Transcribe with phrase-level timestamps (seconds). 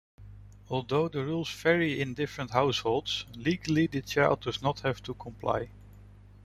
[0.71, 5.69] Although rules vary in different households, legally the child does not have to comply.